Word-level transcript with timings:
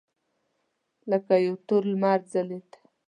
لکه 1.09 1.33
یو 1.45 1.55
تور 1.67 1.83
لمر 1.91 2.19
ځلېده. 2.31 2.77